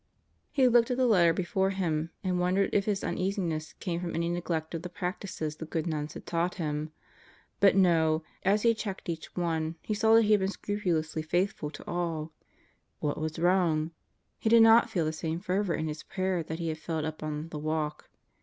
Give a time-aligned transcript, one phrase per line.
[0.49, 4.15] He looked at the letter before him and wondered if his un easiness came from
[4.15, 6.91] any neglect of the practices the good nuns had taught him.
[7.59, 11.69] But no, as he checked each one he saw that he had been scrupulously faithful
[11.69, 12.31] to all.
[12.97, 13.91] What was wrong?
[14.39, 17.21] He did not feel the same fervor in his prayer that he had felt up
[17.21, 18.09] on "the walk."